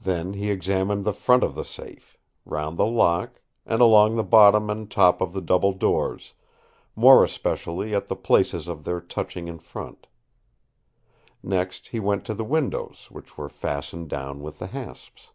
Then 0.00 0.32
he 0.32 0.50
examined 0.50 1.04
the 1.04 1.12
front 1.12 1.44
of 1.44 1.54
the 1.54 1.64
safe; 1.64 2.18
round 2.44 2.76
the 2.76 2.84
lock, 2.84 3.40
and 3.64 3.80
along 3.80 4.16
the 4.16 4.24
bottom 4.24 4.68
and 4.68 4.90
top 4.90 5.20
of 5.20 5.32
the 5.32 5.40
double 5.40 5.72
doors, 5.72 6.34
more 6.96 7.22
especially 7.22 7.94
at 7.94 8.08
the 8.08 8.16
places 8.16 8.66
of 8.66 8.82
their 8.82 9.00
touching 9.00 9.46
in 9.46 9.60
front. 9.60 10.08
Next 11.44 11.86
he 11.86 12.00
went 12.00 12.24
to 12.24 12.34
the 12.34 12.42
windows, 12.42 13.06
which 13.08 13.38
were 13.38 13.48
fastened 13.48 14.08
down 14.10 14.40
with 14.40 14.58
the 14.58 14.66
hasps. 14.66 15.30